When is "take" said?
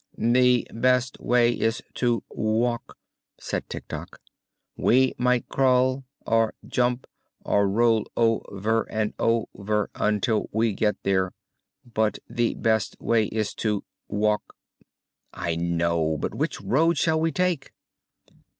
17.31-17.71